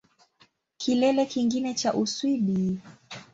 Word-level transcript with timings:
Kilele 0.77 1.25
kingine 1.25 1.73
cha 1.73 1.93
Uswidi 1.93 2.79